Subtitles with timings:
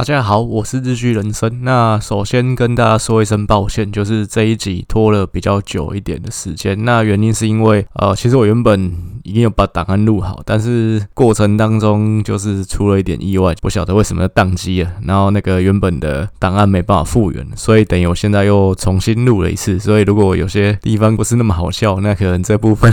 [0.00, 1.62] 大家好，我是日剧人生。
[1.62, 6.86] 那首先跟大家说一声抱歉，就是这一集拖了比较久一点的时间。
[6.86, 8.90] 那原因是因为，呃，其实我原本
[9.24, 14.90] 已经有把档案录好，但是过程当中就是出了一点意外，不晓得为什么宕机了。
[15.04, 19.78] 然后那个原本的档案没办法复原，所以等于我现在又重新录了一次。
[19.78, 22.90] 所以如果有些地方不是那么好笑，那可能这部分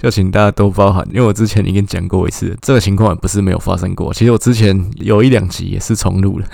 [0.00, 4.12] 就请大家多包涵，因为我之前已经讲过一次，这个情况也不是没有发生过。
[4.14, 5.66] 其实我之前有一两集。
[5.66, 6.46] 也是重录了，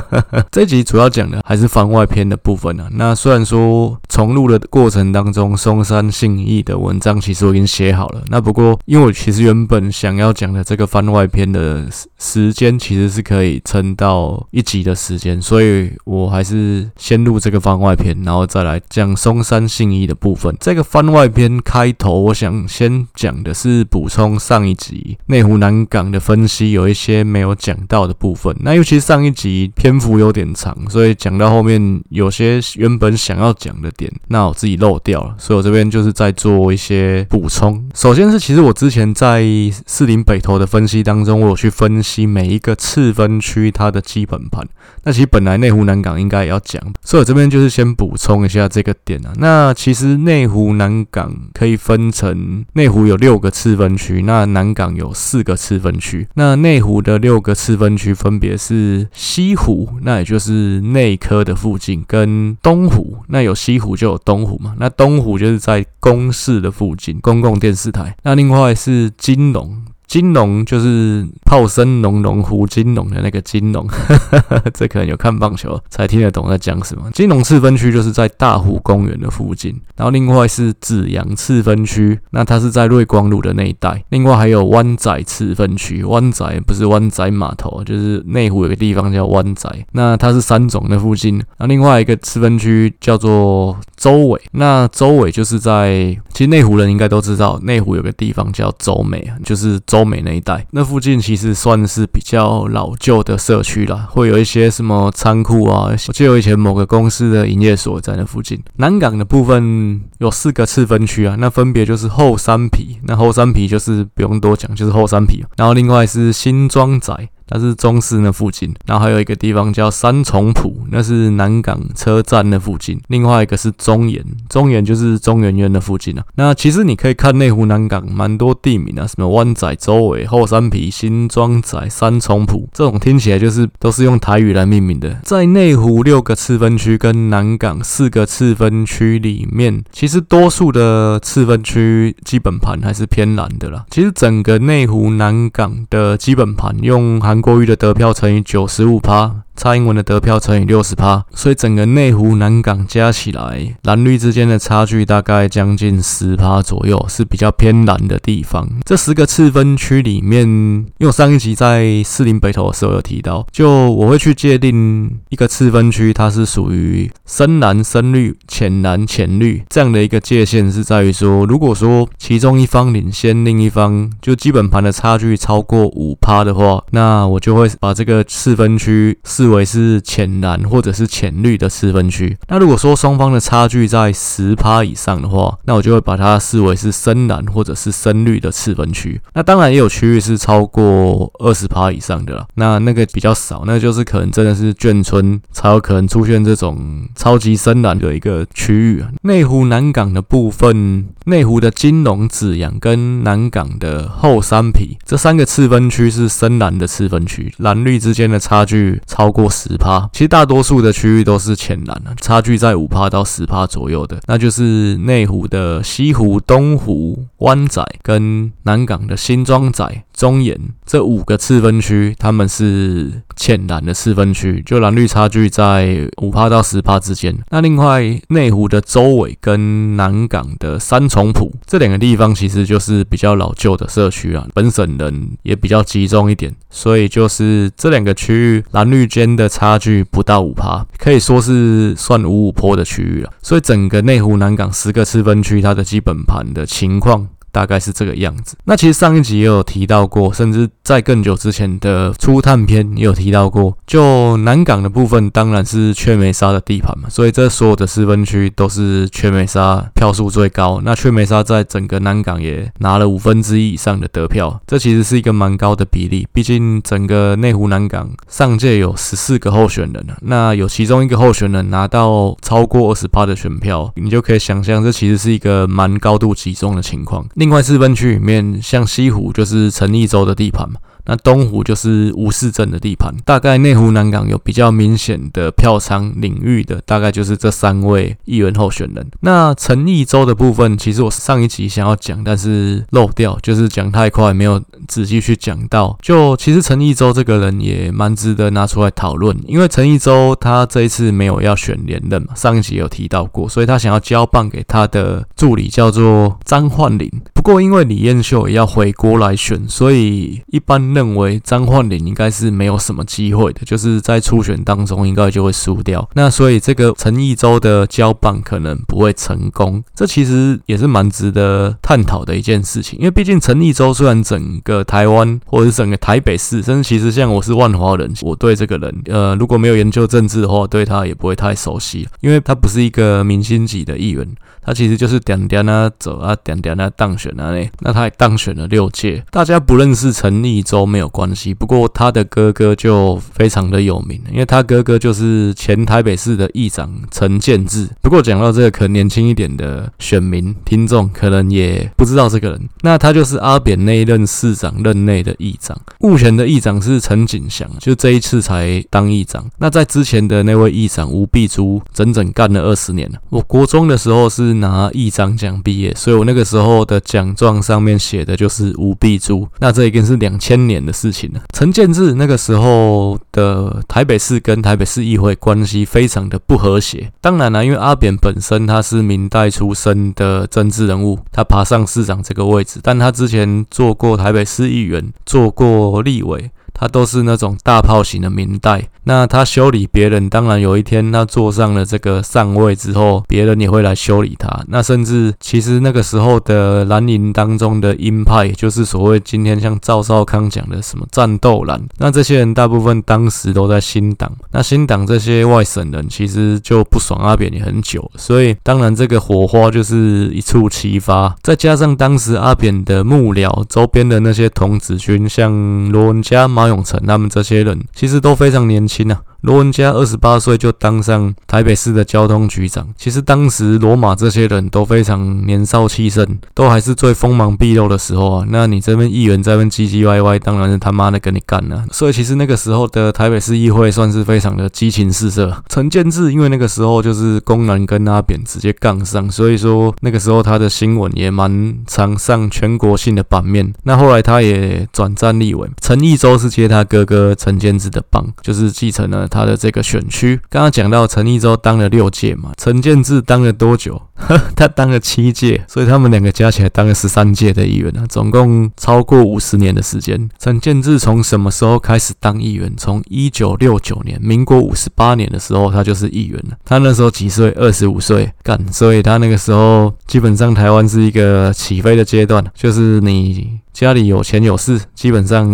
[0.50, 2.88] 这集主要讲的还是番外篇的部分啊。
[2.92, 11.86] 那虽然说重录的过程当中，松山信义的文章其实我已经写好了，那不过因为我其实原本想要讲的这个番外篇的
[12.18, 20.56] 时间其实是可以撑到一集的时间，所以我还是先录这个番外篇，然后再来讲松山信义的部分。
[20.60, 28.54] 这个番外篇开头，我想先讲的是补充上一集内湖南港的分析，有一些没有讲到的部分。
[28.60, 37.88] 那尤其上一集篇幅有点长，所以讲到后面有些原本想要讲的点，那我自己漏掉了，所以我这边就是在做一些补充。
[37.94, 39.44] 首先是其实我之前在
[39.86, 44.66] 四零北投的分析当中，我有去分析每一个次分区它的基本盘。
[45.04, 49.32] 那其实本来内湖南港应该也要讲，所以我这边就是先补充一下这个点啊。
[49.36, 56.26] 那其实内湖南港可以分成内湖有六个次分区，那南港有四个次分区。
[56.34, 58.54] 那内湖的六个次分区分别。
[58.56, 64.74] 是西湖，那也就是内科的附近，跟东湖，那有西湖就有东湖嘛。
[64.78, 68.16] 那东湖就是在公视的附近，公共电视台。
[68.22, 69.82] 那另外是金融。
[70.06, 73.86] 金龙就是炮声隆隆胡金龙的那个金龙，
[74.74, 77.10] 这可能有看棒球才听得懂在讲什么。
[77.12, 84.04] 金龙次分区就是在大湖公园的附近，然后另外是紫阳次分区，那它是在瑞光路的那一带。
[84.10, 91.42] 另外还有湾仔次分区，湾仔不是湾仔码头，就是内湖有个地方叫湾仔，那它是三总的附近。
[91.58, 99.80] 那另外一个次分区叫做周尾，那周尾就是在，其实内湖人应该都知道，内湖有个地方叫周美，就是。
[99.86, 108.60] 周美那一带，那附近其实算是比较老旧的社区啦，会有一些什么仓库啊，我记得以前某个公司的营业所在那附近。
[108.76, 117.14] 南港的部分有四个次分区啊，那分别就是后山皮，那后山皮就是不用多讲，就是后山皮，然后另外是新庄仔。
[117.48, 123.00] 它是中视那附近，然后还有一个地方叫三重埔，那是南港车站那附近。
[123.08, 126.24] 另外一个是中研，中研就是中研院的附近啊。
[126.36, 135.20] 那其实你可以看内湖南港蛮多地名啊，什么湾仔、周围、后山皮、新庄仔、三重埔，这种听起来就是都是用台语来命名的。
[135.22, 143.84] 在内湖六个次分区跟南港四个次分区里面，其实多数的次分区基本盘还是偏蓝的啦。
[143.90, 149.44] 其实整个内湖南港的基本盘用韩国瑜的得票乘以九十五趴。
[149.56, 158.68] 蔡英文的得票乘以六十趴，所以整个内湖南港加起来，蓝绿之间的差距大概将近十趴左右，是比较偏蓝的地方。
[158.84, 182.34] 这十个次分区里面，因为我上一集在士林北投的时候有提到，就我会去界定一个次分区，它是属于深蓝、深绿、浅蓝、浅绿这样的一个界限，是在于说，如果说其中一方领先，另一方就基本盘的差距超过五趴的话，那我就会把这个次分区视为是浅蓝或者是浅绿的次分区。
[182.48, 189.20] 那如果说双方的差距在十趴以上的话，那我就会把它视为是深蓝或者是深绿的次分区。
[189.34, 192.46] 那当然也有区域是超过二十趴以上的啦。
[192.54, 199.04] 那那个比较少，那就是可能真的是眷村才有可能出现这种超级深蓝的一个区域。
[199.24, 209.33] 内湖南港的部分，内湖的金龙、紫阳跟南港的后山埤这三个次分区是深蓝的次分区，蓝绿之间的差距超。
[209.34, 220.56] 过十趴，其实大多数的区域都是浅蓝啊，差距在五趴到十趴左右的，那就是内湖的西湖、东湖、湾仔跟南港的新庄仔、中研
[220.86, 227.36] 这五个次分区，他们是浅蓝的次分区，就蓝绿差距在五趴到十趴之间。
[227.50, 239.23] 那另外内湖的周尾跟南港的三重埔这两个地方，其实就是比较老旧的社区啊，本省人也比较集中一点，所以就是这两个区域蓝绿间。
[239.36, 243.30] 的差距不到五趴，可以说是算五五坡的区域了。
[243.42, 248.56] 所以整个内湖南港十个次分区，它的基本盘的情况大概是这个样子。
[248.64, 260.80] 那其实上一集也有提到过，甚至在更久之前的初探篇也有提到过，就南港的部分当然是雀梅沙的地盘嘛，所以这所有的四分区都是雀梅沙票数最高。
[260.84, 266.26] 那雀梅沙在整个南港也拿了五分之一以上的得票，这其实是一个蛮高的比例。
[266.32, 277.24] 毕竟整个内湖南港上届有十四个候选人，那有其中一个候选人拿到超过二十趴的选票，你就可以想象这其实是一个蛮高度集中的情况。
[277.44, 280.80] 另外四分区里面，像西湖就是陈立州的地盘嘛。
[281.06, 289.06] 那东湖就是吴市镇的地盘，大概内湖南港有比较明显的票仓领域的，大概就是这三位议员候选人。
[289.20, 295.98] 那陈义州的部分，其实我上一集想要讲，但是漏掉，就是讲太快，没有仔细去讲到。
[296.00, 307.10] 就其实陈义州这个人也蛮值得拿出来讨论，因为陈义州他这一次没有要选连任嘛，上一集有提到过，所以他想要交棒给他的助理叫做张焕林。
[307.34, 310.93] 不过因为李彦秀也要回国来选，所以一般。
[310.94, 316.08] 认为张焕麟应该是没有什么机会的，就是在初选当中应该就会输掉。
[316.14, 322.98] 那所以这个陈义州的交棒可能不会成功，这其实也是蛮值得探讨的一件事情。
[322.98, 334.26] 因为毕竟陈义州虽然整个台湾或者是整个台北市，甚至其实像我是万华人，我对这个人呃如果没有研究政治的话，对他也不会太熟悉，因为他不是一个明星级的议员，
[334.64, 340.74] 他其实就是点点啊走啊点点啊当选啊那，那他也当选了六届，大家不认识陈立州。
[340.74, 347.88] 都没有关系，不过他的哥哥就非常的有名，因为他哥哥就是前台北市的议长陈建志。
[348.02, 352.68] 不过讲到这个，可能年轻一点的选民听众可能也不知道这个人。
[352.80, 359.48] 那他就是阿扁那一任市长任内的议长，目前的议长是陈景祥，就这一次才当议长。
[359.58, 363.18] 那在之前的那位议长吴碧珠，整整干了二十年了。
[363.30, 369.48] 我国中的时候是拿一张奖毕业，所以我那个时候的奖状上面写的就是吴碧珠。
[369.60, 371.40] 那这已经是两千年的事情了。
[371.52, 377.12] 陈建志那个时候的台北市跟台北市议会关系非常的不和谐。
[377.20, 386.50] 当然了，因为阿扁本身他是明代出身的政治人物，他爬上市长这个位置，但他之前做过台北市议员，做过立委。
[386.76, 394.64] 他都是那种大炮型的明代，那他修理别人，当然有一天他坐上了这个上位之后，别人也会来修理他。
[394.68, 404.32] 那甚至其实那个时候的蓝营当中的鹰派，就是所谓今天像赵少康讲的什么战斗蓝，那这些人大部分当时都在新党。
[404.52, 411.34] 那新党这些外省人其实就不爽阿扁也很久，所以当然这个火花就是一触即发。
[411.42, 415.52] 再加上当时阿扁的幕僚周边的那些童子军，像
[415.90, 419.33] 罗文嘉、马永成他们这些人其实都非常年轻啊。
[419.44, 422.88] 罗文嘉二十八岁就当上台北市的交通局长。
[422.96, 428.46] 其实当时罗马这些人都非常年少气盛，都还是最锋芒毕露的时候啊。
[428.48, 431.84] 那你这边议员在那唧唧歪歪，当然是他妈的跟你干了。
[431.92, 435.54] 所以其实那个时候的台北市议会算是非常的激情四射。
[435.68, 443.74] 陈建志因为那个时候就是公然跟阿扁直接杠上，所以说那个时候他的新闻也蛮常上全国性的版面。
[443.82, 449.28] 那后来他也转战立委，陈义州是接他哥哥陈建志的棒，就是继承了。
[449.34, 454.00] 他的这个选区，刚刚讲到陈一舟当了六届嘛，陈建志当了多久？
[454.54, 460.28] 他当了七届，所以他们两个加起来当了十三届的议员啊，总共超过五十年的时间。
[460.38, 462.72] 陈建志从什么时候开始当议员？
[462.76, 466.56] 从一九六九年，民国五十八年的时候，他就是议员了。
[466.64, 467.50] 他那时候几岁？
[467.52, 473.60] 二十五岁，干，所以他那个时候基本上台湾是一个起飞的阶段，就是你。
[473.74, 475.44] 家里有钱有势，基本上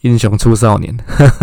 [0.00, 0.92] 英雄出少年。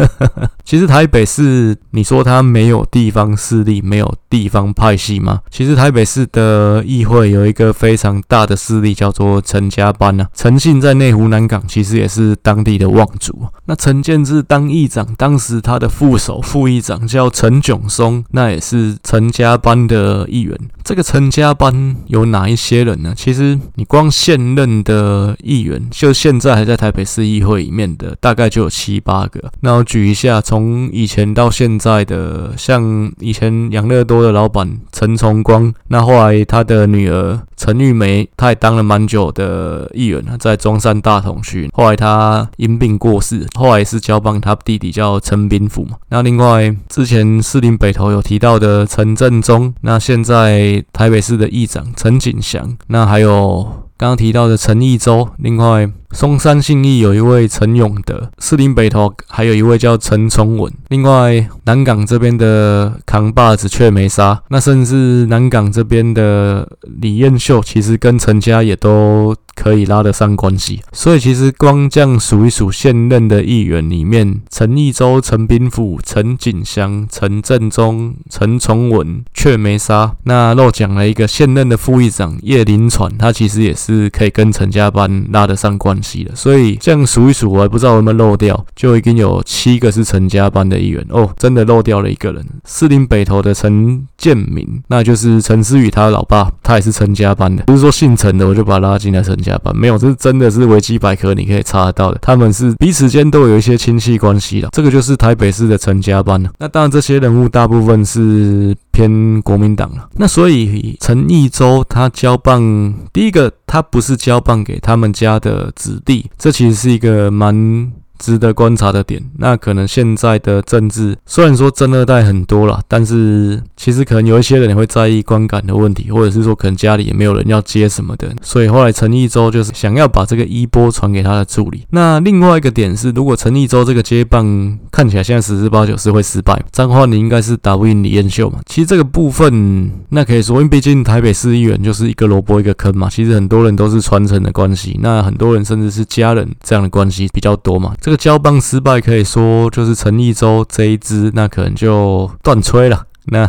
[0.65, 5.39] 其实台北市，你说它没有地方势力，没有地方派系吗？
[5.49, 10.27] 其实台北市的议会有一个非常大的势力，叫做陈家班啊。
[10.33, 13.47] 陈姓在内湖南港，其实也是当地的望族。
[13.67, 20.57] 那陈建志当议长，当时他的副手、副议长叫陈炯松，那也是陈家班的议员。
[20.83, 23.13] 这个陈家班有哪一些人呢？
[23.15, 26.15] 其实你光现任的议员就。
[26.25, 29.51] 现在还在台北市议会里面的大概就有七八个。
[29.59, 41.69] 那我举一下，从以前到现在的，像以前养乐多的老板陈崇光，那后来他他的女儿陈玉梅，她也当了蛮久的议员，在中山大同区。
[41.73, 45.97] 后来他因病过世，后来是交棒他弟弟叫陈炳甫嘛。
[46.07, 53.61] 那另外之前士林北投有提到的陈振中，那现在台北市的议长陈景祥，那还有
[53.97, 55.91] 刚刚提到的陈义州，另外。
[56.15, 66.69] 松山信义有一位陈永德，士林北投还有一位叫陈崇文，另外南港这边的扛把子却没杀，那甚至南港这边的
[67.01, 69.35] 李彦秀，其实跟陈家也都。
[69.57, 80.13] 可以拉得上关系，所以其实光这样数一数现任的议员里面，陈义洲、陈炳甫、陈锦祥、陈振中、陈崇文却没杀。
[80.25, 86.35] 那漏讲了一个现任的副议长叶林传，他其实也是可以跟陈家班拉得上关系的。
[86.35, 99.35] 所以这样数一数，我还不知道有没有漏掉，就已经有七个是陈家班的一员哦，真的漏掉了一个人，士林北投的陈建明，那就是陈思宇他的老爸，他也是陈家班的，不是说姓陈的我就把他拉进来陈。
[99.45, 102.17] 家班没有，这是真的是维基百科，你可以查得到的。
[102.19, 106.49] 他们是彼此间都有一些亲戚关系的，这个就是台北市的陈家班了。
[106.57, 110.07] 那当然，这些人物大部分是偏国民党了。
[110.13, 117.91] 那所以陈义洲他交棒，第一个他不是交棒给他们家的子弟，这其实是一个蛮。
[118.17, 131.85] 值得观察的点，那可能现在的政治虽然说真二代很多了，但是其实可能有一些人也会在意观感的问题，或者是说可能家里也没有人要接什么的，所以后来陈义洲就是想要把这个衣钵传给他的助理。
[131.89, 138.59] 那另外一个点是，如果陈义洲这个接棒看起来现在十之八九是会失败，这样的话你应该是打不赢李彦秀嘛。
[138.65, 147.93] 其实这个部分那可以说，因为毕竟台北市议员就是一个萝卜一个坑嘛，其实很多人都是传承的关系，那很多人甚至是家人这样的关系比较多嘛。
[148.05, 153.03] 这个交棒失败，可以说就是陈立洲这一支，那可能就断炊了。
[153.27, 153.47] 那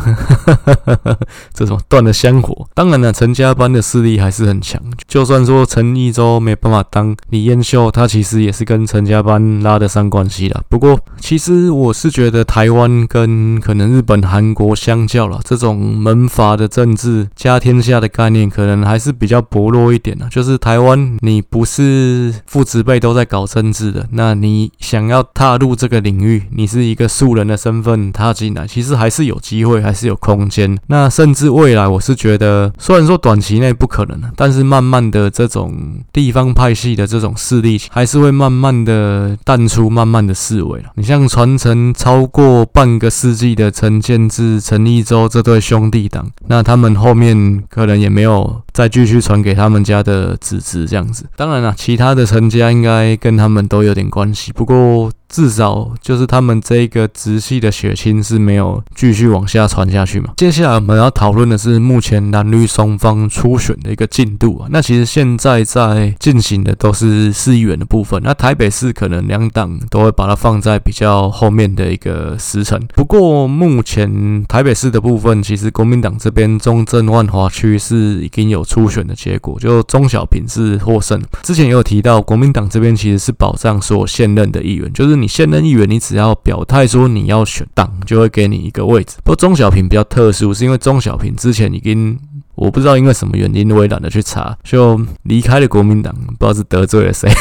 [1.53, 4.81] 这种断了香火，当然了，陈家班的势力还是很强。
[5.07, 10.63] 就算说陈义洲没办法当李彦秀，他其实也是跟陈家班拉得上关系的。
[10.67, 20.27] 不过，其实我是觉得台湾跟可能日本、韩国相较了，这种门阀的政治、家天下的概念，可能还是比较薄弱一点的。
[20.29, 29.66] 就是台湾，你不是父子辈都在搞政治的，那你想要踏入这个领域，你是一个素人的身份踏进来，其实还是有机会。
[29.67, 35.73] 会还是有空间，那甚至未来，我是觉得，虽然说短期内不可能，但是慢慢的这种
[36.11, 40.89] 地方派系的这种势力，还是会慢慢的淡出，慢慢的式微了。
[40.95, 51.25] 你像传承超过半个世纪的陈建志、陈立洲这对兄弟党，那他们后面可能也没有再继续传给他们家的子侄这样子。
[51.35, 55.11] 当然了，其他的成家应该跟他们都有点关系，不过。
[55.29, 60.29] 至少就是他们这一个直系的血亲是没有继续往下传下去嘛。
[60.37, 64.69] 接下来我们要讨论的是目前蓝绿双方初选的一个进度啊。
[64.71, 68.21] 那其实现在在进行的都是市议员的部分。
[68.23, 72.81] 那台北市可能两党都会把它放在比较后面的一个时程。
[72.95, 81.21] 不过目前台北市的部分，其实国民党这边中正万华区是已经有初选的结果，就钟小平是获胜。
[81.43, 85.17] 之前也有提到，国民党这边其实是保障所有现任的议员，就是。
[85.17, 89.15] 你现任议员，你只要表态说你要选党，就会给你一个位置。
[89.23, 92.15] 不过钟小平比较特殊，是因为钟小平之前已经
[92.53, 97.31] 我不知道因为什么原因，我也懒得去查，就离开了国民党，不知道是得罪了谁。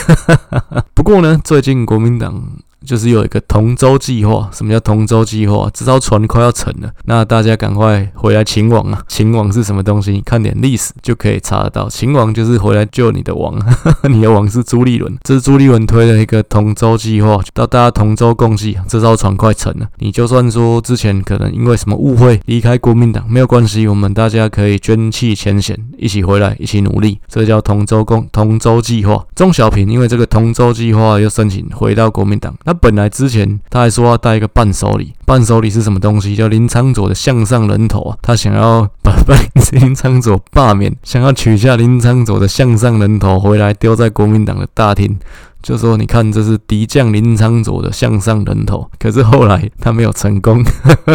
[0.94, 2.42] 不过呢，最近国民党。
[2.86, 5.68] 就是有一个同舟计划，什么叫同舟计划？
[5.74, 9.02] 这艘船快要沉了，那大家赶快回来秦王啊！
[9.08, 10.22] 秦王是什么东西？
[10.24, 11.88] 看点历史就可以查得到。
[11.88, 13.54] 秦王就是回来救你的王，
[14.08, 19.88] 你的王是朱立伦，这是朱立伦推的一个同舟计划，到大家同舟共济，这艘船快沉了。
[19.98, 29.24] 你就算说之前可能因为什么误会离开国民党，没有关系，我们大家可以捐弃前嫌，一起回来，一起努力，这叫同舟共同舟计划。
[29.34, 32.75] 钟小平因为这个同舟计划又申请回到国民党，那。
[32.76, 36.36] 本来之前他还说要带一个伴手礼，伴手礼是什么东西？
[36.36, 38.16] 叫林昶佐的项上人头啊！
[38.22, 39.12] 他想要把
[39.72, 45.18] 林昶佐罢免，想要取下林昶佐的项上人头回来丢在国民党的大厅，
[45.62, 48.88] 就说你看这是敌将林昶佐的项上人头。
[48.98, 50.62] 可是后来他没有成功，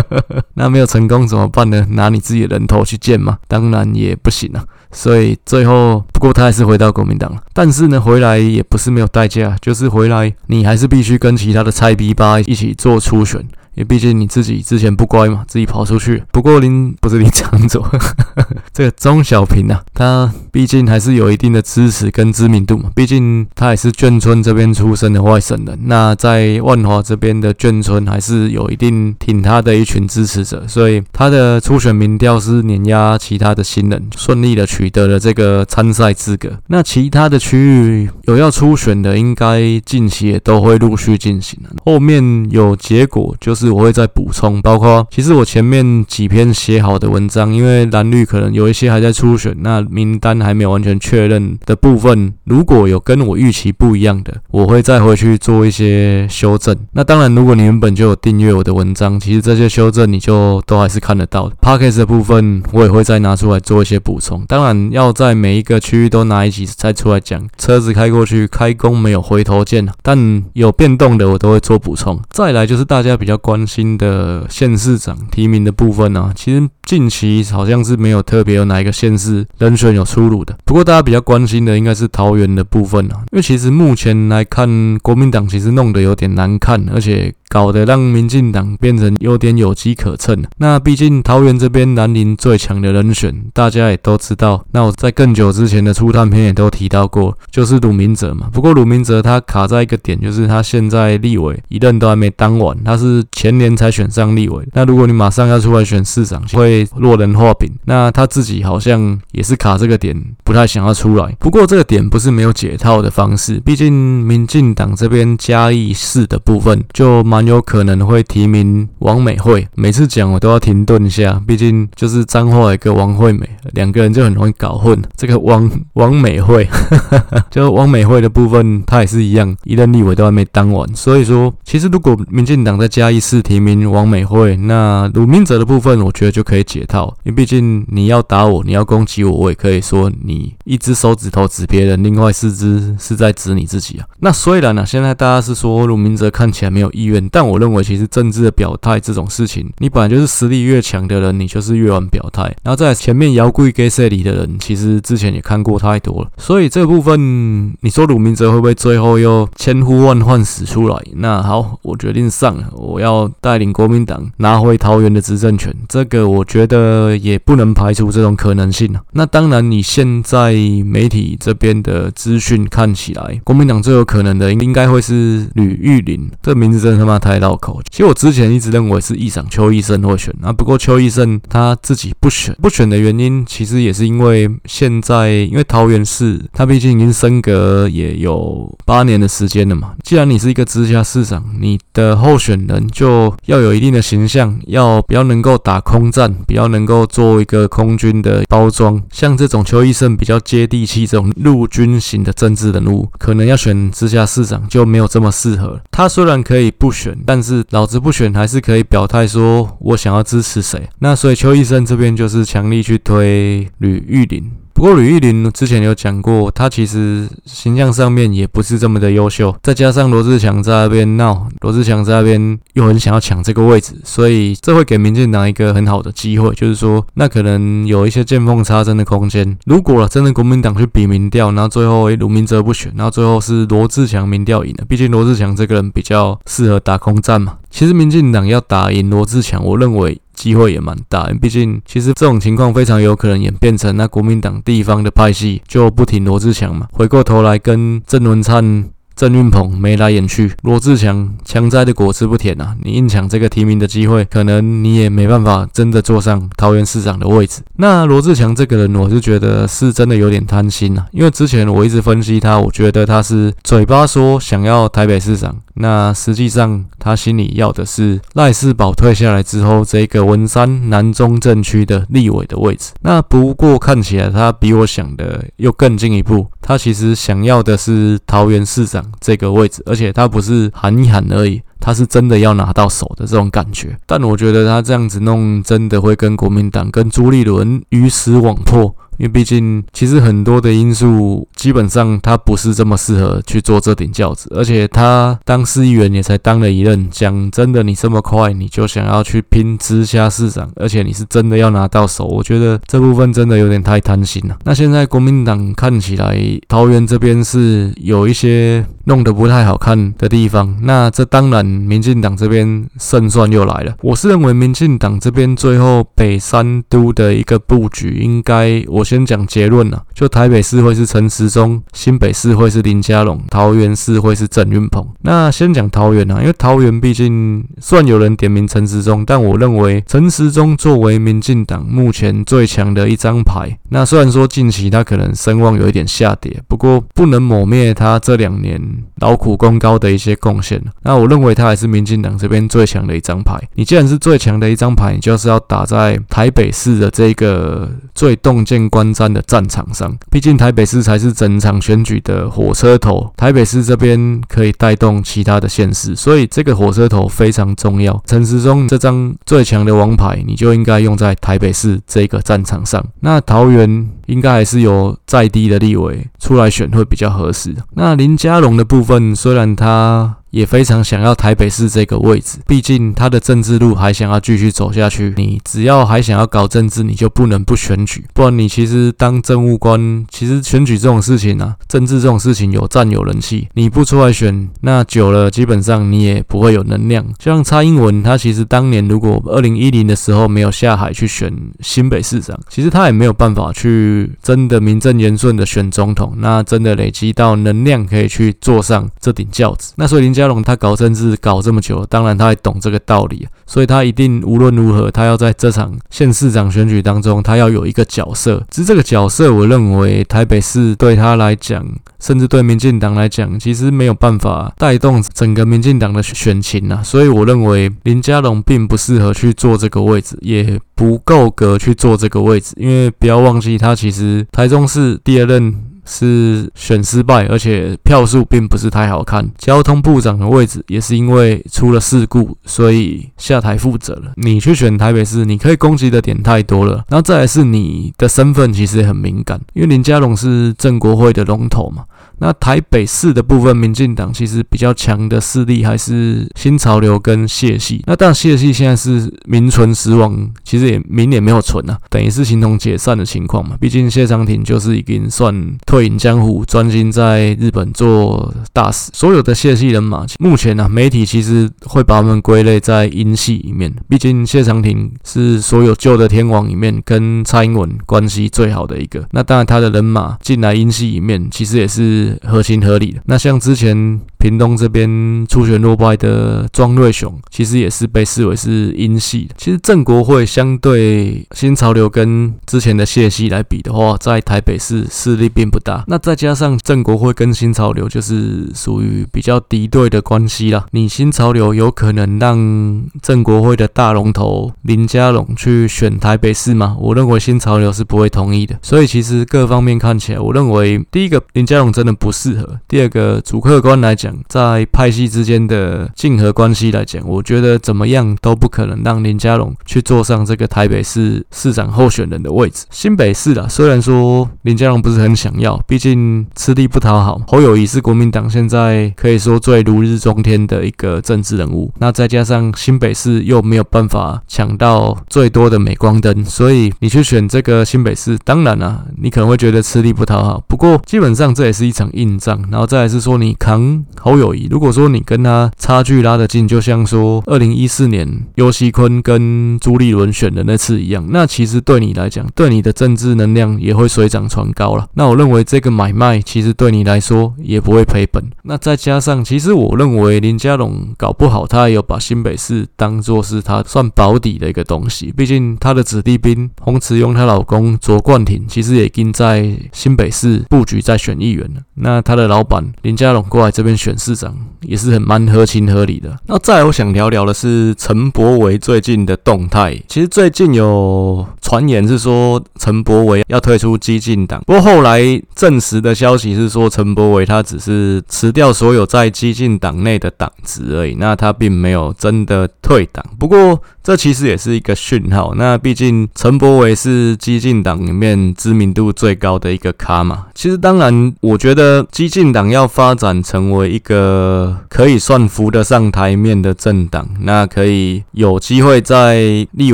[0.56, 1.86] 那没有成功怎么办呢？
[1.92, 3.38] 拿你自己的人头去见吗？
[3.48, 4.64] 当然也不行啊。
[4.92, 7.42] 所以最后，不过他还是回到国民党了。
[7.54, 13.46] 但是呢，回来也不是没有代价，就是回来你还是必须跟其他的菜逼吧一起做初选。
[13.74, 16.22] 因为毕竟你自己之前不乖嘛，自己跑出去。
[16.32, 17.90] 不过林不是林昶佐，
[18.74, 22.92] 这个钟小平啊，他毕竟还是有一定的支持跟知名度嘛。
[22.94, 36.60] 毕竟他也是眷村这边出生的外省人，那在万华这边的眷村还是有一定挺他的一群支持者，所以他的初选民调是碾压其他的新人，顺利的取得了这个参赛资格。
[36.68, 41.70] 那其他的区域有要初选的，应该近期也都会陆续进行了。
[41.86, 43.61] 后面有结果就是。
[43.62, 56.76] 是我会再补充，包括其实我前面几篇写好的文章，因为蓝绿可能有一些还在初选，那名单还没有完全确认的部分，如果有跟我预期不一样的，我会再回去做一些修正。
[56.94, 61.56] 那当然，如果你原本就有订阅我的文章，其实这些修正你就都还是看得到的。
[61.62, 64.44] Podcast 的部分我也会再拿出来做一些补充。
[64.48, 72.20] 当然，要在每一个区域都拿一集再出来讲，车子开过去，开工没有回头箭，但有变动的我都会做补充。
[72.30, 80.58] 再来就是大家比较关关心的县市长提名的部分啊，其实近期好像是没有特别有哪一个县市人选有出炉的。
[80.64, 87.34] 不过大家比较关心的应该是桃园的部分啊，因为其实目前来看，国民党其实弄得有点难看，而且。
[87.52, 90.42] 搞得让民进党变成有点有机可乘。
[90.60, 94.66] 那毕竟桃园这边南林最强的人选，大家也都知道。
[94.72, 98.48] 那我在更久之前的初探片也都提到过，就是鲁明哲嘛。
[98.54, 104.66] 不过鲁明哲他卡在一个点，就是他现在立委一任都还没当完，他是前年才选上立委。
[104.74, 107.70] 那如果你马上要出来选市长，会落人话柄。
[107.86, 111.36] 那他自己好像也是卡这个点，不太想要出来。
[111.38, 117.42] 不过这个点不是没有解套的方式，毕竟民进党这边嘉义市的部分就蛮。
[117.42, 125.02] 有可能会提名王美惠，每次讲我都要停顿一下，毕竟就是彰化一个王惠美，两个人就很容易搞混。
[125.18, 126.70] 这个王王美惠，
[127.50, 130.88] 就王美惠的部分，他也是一样，一任立委都还没当完。
[130.96, 144.06] 所以说，其实如果民进党在嘉义市是提名王美惠，那鲁明哲的部分，我觉得就可以解套，因为毕竟你要打我，你要攻击我，我也可以说你一只手指头指别人，另外四只是在指你自己啊。
[144.20, 152.44] 那虽然呢、啊，现在大家是说鲁明哲看起来没有意愿，但我认为，其实政治的表态这种事情，你本来就是实力越强的人，你就是越晚表态。
[152.64, 156.30] 然后在前面摇柜给谁里的人，其实之前也看过太多了。
[156.36, 161.02] 所以这部分，你说鲁明哲会不会最后又千呼万唤始出来？
[161.16, 165.74] 那好，我决定上了，我要带领国民党拿回桃园的执政权。
[165.88, 169.02] 这个我觉得也不能排除这种可能性啊。
[169.14, 170.54] 那当然，你现在
[170.86, 176.30] 媒体这边的资讯看起来，国民党最有可能的应该会是吕玉玲。
[176.42, 177.82] 这名字真的他妈太绕口。
[177.90, 193.11] 其实我之前一直认为是议长邱奕胜会选啊，不过邱奕胜他自己不选，不选的原因其实也是因为现在因为桃园市他毕竟已经升格也有八年的时间了嘛，既然你是一个直辖市长，你的候选人就
[193.46, 205.80] 要有一定的形象，要比较能够打空战，比较能够做一个空军的包装，像这种邱医生比较接地气这种陆军型的政治人物，可能要选直辖市长就没有这么适合。
[205.92, 210.90] 他虽然可以不选，但是老子不选还是可以表态说，我想要支持谁。
[211.00, 214.52] 那所以邱医生这边就是强力去推吕玉玲。
[214.82, 229.56] 不过吕玉玲之前有讲过，他其实形象上面也不是这么的优秀，再加上罗志强在那边闹，罗志强在那边又很想要抢这个位置，所以这会给民进党一个很好的机会，就是说那可能有一些见缝插针的空间。
[229.68, 237.58] 如果真的国民党去比民调，然后最后诶鲁明哲不选，然后最后是罗志强民调赢了，毕竟罗志强这个人比较适合打空战嘛。
[237.70, 240.20] 其实民进党要打赢罗志强，我认为。
[240.42, 248.90] 机会也蛮大，毕竟其实这种情况非常有可能演变成那国民党地方的派系就不停罗志祥嘛，回过头来跟郑文灿。
[249.16, 252.76] 郑运鹏眉来眼去，罗志强强摘的果子不甜啊！
[252.82, 257.62] 你硬抢这个提名的机会，可能你也没办法真的坐上桃园市长的位置。
[257.76, 272.92] 那罗志强这个人，我是觉得是真的有点贪心啊，因为之前我一直分析他，我觉得他是嘴巴说想要台北市长，那实际上他心里要的是赖士宝退下来之后，这个文山南中正区的立委的位置。
[273.02, 279.01] 那不过看起来他比我想的又更进一步，他其实想要的是桃园市长。
[279.20, 283.98] 这个位置，而且他不是喊一喊而已，他是真的要拿到手的这种感觉。
[284.06, 288.96] 但我觉得他这样子弄，真的会跟国民党、跟朱立伦鱼死网破。
[289.22, 297.08] 因为毕竟，其实很多的因素，基本上他不是这么适合去做这顶轿子，而且他当市议员也才当了一任。
[297.12, 304.58] 讲真的，你这么快你就想要去拼直辖市长，而且你是真的要拿到手，我觉得这部分真的有点太贪心了。
[304.64, 306.36] 那现在国民党看起来
[306.68, 313.94] 桃园这边是有一些弄得不太好看的地方，那这当然民进党这边胜算又来了。
[314.02, 319.06] 我是认为民进党这边最后北三都的一个布局，应该我。
[319.12, 325.06] 先讲结论了，就台北市会是陈时中，新北市会是林佳龙，桃园市会是郑运鹏。
[325.24, 338.82] 那先讲桃园啊，因为桃园毕竟算有人点名陈时中，但我认为陈时中作为民进党目前最强的一张牌，那虽然说近期他可能声望有一点下跌，不过不能抹灭他这两年
[339.16, 340.82] 劳苦功高的一些贡献。
[341.04, 343.60] 那我认为他还是民进党这边最强的一张牌。
[343.76, 350.16] 你既然是最强的一张牌，你就是要打在台北市的这个最动见观瞻的战场上。
[350.30, 358.22] 毕竟台北市才是整场选举的火车头，台北市这边可以带动其他的县市，所以这个火车头非常重要。
[358.26, 363.04] 陈时中这张最强的王牌，你就应该用在台北市这个战场上。
[363.20, 367.76] 那桃园应该还是由在地的立委出来选会比较合适。
[367.94, 370.41] 那林佳龙的部分，虽然它。
[370.52, 375.34] 也非常想要台北市这个位置，毕竟他的政治路还想要继续走下去。
[375.38, 387.26] 你只要还想要搞政治，你就不能不选举，不然你其实当政务官，其实选举这种事情啊，政治这种事情有占有人气，你不出来选，那久了基本上你也不会有能量。
[387.40, 399.94] 像蔡英文，他其实当年如果二零一零的时候没有下海去选新北市长，其实他也没有办法去真的名正言顺的选总统，那真的累积到能量可以去坐上这顶轿子。
[399.96, 408.66] 那所以林佳龙他搞政治搞这么久，当然他也懂这个道理，所以他一定无论如何，他要在这场县市长选举当中，他要有一个角色。
[408.72, 411.86] 只是这个角色，我认为台北市对他来讲，
[412.20, 417.02] 甚至对民进党来讲，其实没有办法带动整个民进党的选情呐。
[417.04, 425.91] 所以我认为林佳龙并不适合去做这个位置，也不够格去做这个位置，因为不要忘记，他其实台中市第二任。
[426.06, 429.50] 是选失败，而且票数并不是太好看。
[429.58, 434.34] 交通部长的位置也是因为出了事故，所以下台负责了。
[434.36, 437.04] 你去选台北市，你可以攻击的点太多了。
[437.10, 442.04] 那再来是你的身份其实也很敏感，因为林佳龙是郑国会的龙头嘛。
[442.42, 448.02] 那台北市的部分，民进党其实比较强的势力还是新潮流跟谢系。
[448.08, 453.78] 那当然谢系现在是名存实亡，其实也名也没有存啊，等于是形同解散的情况嘛。
[453.80, 459.12] 毕竟谢长廷就是已经算退隐江湖，专心在日本做大使。
[459.14, 463.94] 所有的谢系人马，目前呢、啊，媒体其实会把他们归类在英系里面。
[464.10, 469.24] 毕竟谢长廷是所有旧的天王里面跟蔡英文关系最好的一个。
[469.30, 472.31] 那当然他的人马进来英系里面，其实也是。
[472.44, 473.22] 合情合理的。
[473.26, 479.56] 那像之前屏东这边初选落败的庄瑞雄，其实也是被视为是英系的。
[479.58, 486.04] 其实郑国会相对新潮流跟之前的谢系来比的话，在台北市势力并不大。
[486.08, 490.86] 那再加上郑国会跟新潮流就是属于比较敌对的关系啦。
[490.92, 496.96] 你新潮流有可能让郑国会的大龙头林佳龙去选台北市吗？
[497.00, 498.78] 我认为新潮流是不会同意的。
[498.82, 502.12] 所以其实各方面看起来，我认为第一个林佳龙真的。
[502.22, 502.80] 不适合。
[502.88, 512.86] 第二个主客观来讲，在派系之间的竞合关系来讲，我觉得怎么样都不可能让林佳龙去坐上这个台北市市长候选人的位置。
[512.92, 517.42] 新北市啊，虽然说林佳龙不是很想要，毕竟吃力不讨好。
[517.48, 530.64] 侯友谊是国民党现在可以说最如日中天的一个政治人物，那再加上新北市又没有办法抢到最多的镁光灯，所以你去选这个新北市，当然啊，你可能会觉得吃力不讨好。
[530.68, 532.11] 不过基本上这也是一场。
[532.14, 534.68] 硬仗，然后再来是说你扛侯友谊。
[534.70, 545.08] 如果说你跟他差距拉得近，就像说二零一四年尤锡坤跟朱立伦选的那次一样，那其实对你来讲，对你的政治能量也会水涨船高了。
[545.14, 548.44] 那我认为这个买卖其实对你来说也不会赔本。
[548.64, 555.32] 那再加上，其实我认为林佳龙搞不好他也有把新北市当做是他算保底的一个东西。
[555.32, 561.82] 毕竟他的子弟兵洪慈庸她老公卓冠廷其实也已经在新北市布局在选议员了。
[561.94, 566.36] 那他的老板林佳龙过来这边选市长，也是很蛮合情合理的。
[566.48, 570.02] 那再来我想聊聊的是陈柏惟最近的动态。
[570.08, 575.22] 其实最近有传言是说陈柏惟要退出激进党，不过后来
[575.54, 583.24] 证实的消息是说陈柏惟他只是辞掉所有在激进党内的党职而已，那他并没有真的退党。
[583.38, 585.54] 不过这其实也是一个讯号。
[585.56, 590.46] 那毕竟陈柏惟是激进党里面知名度最高的一个咖嘛。
[590.56, 591.81] 其实当然，我觉得。
[592.12, 599.94] 激进党要发展成为一个可以算扶得上台面的政党，那可以有机会在立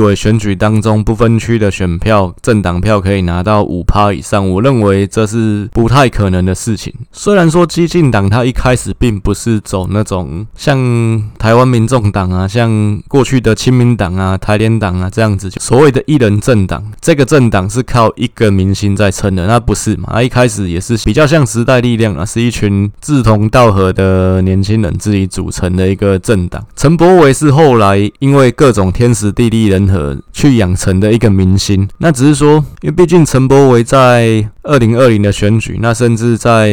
[0.00, 4.48] 委选举当中不分区的选票，政党票可以拿到五趴以上。
[4.48, 6.92] 我认为这是不太可能的事情。
[7.12, 20.08] 虽然说激进党它一开始并不是走那种像台湾民众党啊，像过去的亲民党啊、台联党啊这样子，所谓的一人政党，这个政党是靠一个明星在撑的，那不是嘛？
[20.12, 26.64] 它一开始也是比较像时代力量啊，是一群志同道合的年轻人自己组成的一个政党。
[26.76, 31.88] 陈柏惟是后来因为各种天时地利人和去养成的一个明星。
[31.98, 36.70] 那只是说，因为毕竟陈柏惟在二零二零的选举，那甚至在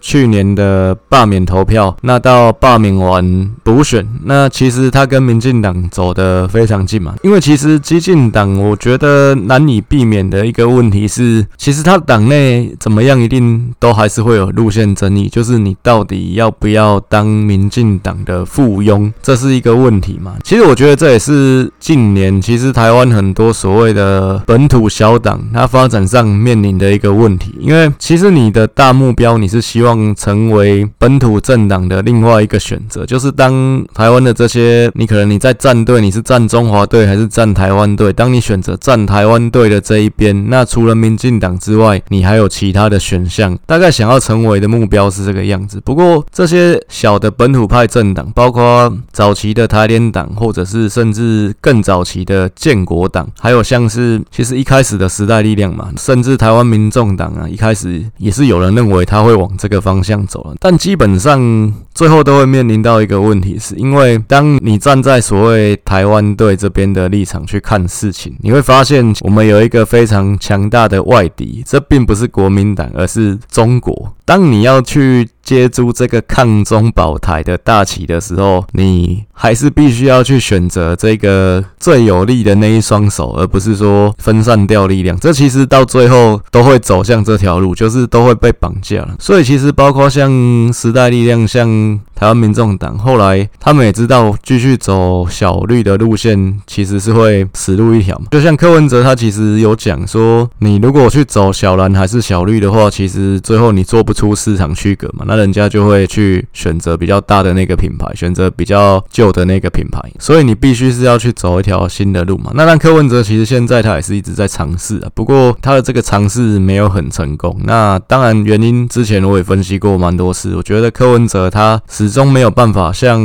[0.00, 7.14] 去年的罢免投票，那到罢免完补选，那其实他跟民进党走得非常近嘛。
[7.22, 20.34] 因为其实激进党，我觉得难以避免的一个问题是，其实他党内怎么样，一定都还是会有路线争议，就是你到底要不要当民进党的附庸，这是一个问题嘛。
[20.42, 27.54] 其实我觉得这也是近年其实台湾很多所谓的本土小党，它发展上面临的一个问题。
[27.60, 38.12] 因为其实你的大目标，你是希望成为本土政党的另外一个选择，就是当台湾的这些，你可能你在站队，你是站中华队还是站台湾队？
[38.12, 43.58] 当你选择站台湾队的这一边，那除了民进党之外，你还有其他的选项。
[43.66, 45.80] 大概想要成成为的目标是这个样子。
[45.84, 57.32] 不过这些小的本土派政党，包括早期的台联党，或者是甚至更早期的建国党，还有像是其实一开始的时代力量嘛，甚至台湾民众党。
[57.32, 74.14] 啊，一开始也是有人认为他会往这个方向走了，但基本上最后都会面临到一个问题，是因为当你站在所谓台湾队这边的立场去看事情，你会发现我们有一个非常强大的外敌，这并不是国民党，而是中国。
[74.24, 85.14] 当你要去接住这个抗中保台的大旗的时候，你还是必须要去选择这个最有力的那一双手，而不是说分散掉力量。
[85.20, 89.14] 这其实到最后都会走向这条路，就是都会被绑架了。
[89.18, 90.30] 所以其实包括像
[90.72, 92.00] 时代力量，像。
[92.14, 98.26] 台湾民众党后来，他们也知道继续走小绿的路线，其实是会死路一条嘛。
[98.30, 110.00] 就像柯文哲，他其实有讲说，你如果去走小蓝还是小绿的话，其实最后你做不出市场区隔嘛，那人家就会去选择比较大的那个品牌，选择比较旧的那个品牌。
[110.18, 112.50] 所以你必须是要去走一条新的路嘛。
[112.54, 117.54] 那让柯文哲其实现在他也是一直在尝试啊，不过他的这个尝试没有很成功。
[117.64, 121.80] 那当然原因之前我也分析过蛮多次，我觉得柯文哲他。
[121.88, 123.20] 始终没有办法像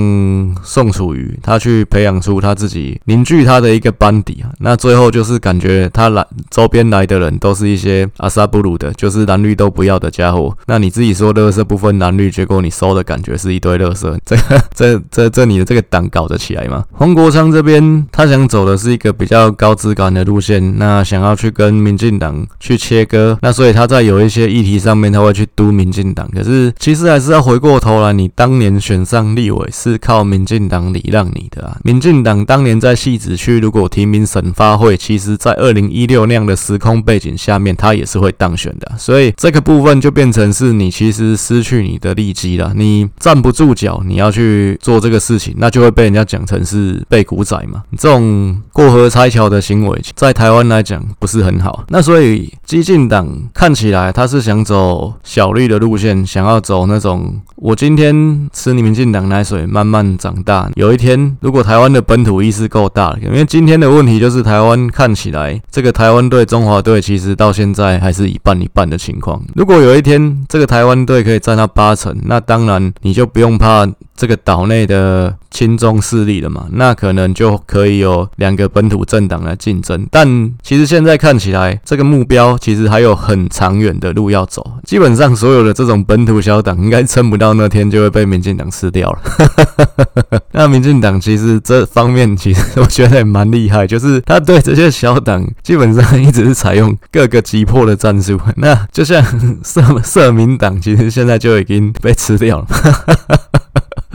[0.63, 4.51] 宋楚瑜，他去培养出他自己凝聚他的一个班底啊。
[4.59, 10.55] 那最后就是感觉他来周边来的人都是一些阿萨布鲁的，就是蓝绿都不要的家伙。
[10.65, 14.17] 那你自己说垃圾不分蓝绿，结果你收的感觉是一堆垃圾。
[14.25, 14.37] 这
[14.73, 16.83] 这这这你的这个党搞得起来吗？
[16.93, 23.37] 黄国昌这边他想走的是一个比较高质感的路线，那想要去跟民进党去切割。
[23.41, 26.29] 那所以他在有一些议题上面他会去督民进党。
[26.33, 28.77] 可是其实还是要回过头来，你当年。
[28.77, 31.77] 选上立委是靠民进党礼让你的啊！
[31.83, 38.91] 民进党当年在戏子区如果提名沈发会，其实在二零一六那样的时空背景下面，他也是会当选的。
[38.97, 47.83] 所以这个部分就变成是你其实失去你的利基了，你站不住脚，你要去做这个事情，那就会被人家讲成是被古仔嘛。
[47.97, 51.85] 这种过河拆桥的行为，在台湾来讲不是很好。
[51.87, 58.17] 那所以激进党看起来他是想走小绿的路线，想要走那种我今天。
[58.51, 60.69] 吃你民进党奶水，慢慢长大。
[60.75, 69.39] 有一天，如果台湾的本土意识够大，因为今天的问题就是台湾看起来，这个台湾队、中华队其实到现在还是一半一半的情况。
[69.55, 75.37] 如果有一天这个台湾队可以站到八成，那当然你就不用怕这个岛内的。
[75.49, 80.07] 亲中势力了嘛，那可能就可以有两个本土政党来竞争。
[80.11, 84.65] 但其实现在看起来，这个目标其实还有很长远的路要走。
[84.83, 90.39] 基本上所有的这种本土小党，应该撑不到那天就会被民进党吃掉了。
[90.51, 98.39] 那民进党其实这方面其实我觉得也蛮厉害，就是他对这些小党基本上一直是采用各个击破的战术。
[98.57, 99.23] 那就像
[99.63, 102.67] 社社民党，其实现在就已经被吃掉了。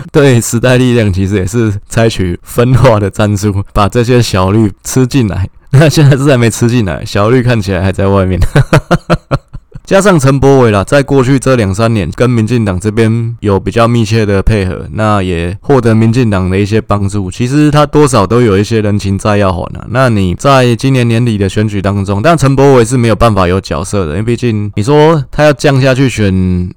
[0.11, 5.49] 对，时代力量其实也是采取分化的战术，把这些小绿吃进来。
[5.71, 8.39] 那现在是还没吃进来，小绿看起来还在外面。
[8.41, 9.39] 哈哈哈哈
[9.85, 17.31] 加上陈柏伟啦，在过去这两三年跟民进党这边有比较密切的配合，那也获得民进党的一些帮助。
[17.31, 19.85] 其实他多少都有一些人情债要还啊。
[19.91, 26.33] 那你在今年年底的选举当中，但陈柏伟是没有办法有角色的，因为毕竟你说他要降下去选